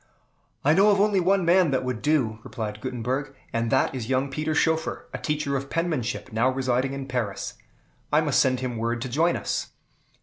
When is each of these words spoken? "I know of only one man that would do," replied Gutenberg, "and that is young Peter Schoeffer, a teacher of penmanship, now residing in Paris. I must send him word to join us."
"I 0.65 0.73
know 0.73 0.89
of 0.89 0.99
only 0.99 1.19
one 1.19 1.45
man 1.45 1.69
that 1.69 1.83
would 1.83 2.01
do," 2.01 2.39
replied 2.43 2.81
Gutenberg, 2.81 3.35
"and 3.53 3.69
that 3.71 3.93
is 3.93 4.09
young 4.09 4.31
Peter 4.31 4.55
Schoeffer, 4.55 5.07
a 5.13 5.19
teacher 5.19 5.55
of 5.55 5.69
penmanship, 5.69 6.33
now 6.33 6.49
residing 6.49 6.93
in 6.93 7.07
Paris. 7.07 7.53
I 8.11 8.19
must 8.21 8.39
send 8.39 8.61
him 8.61 8.77
word 8.77 8.99
to 9.03 9.09
join 9.09 9.35
us." 9.37 9.67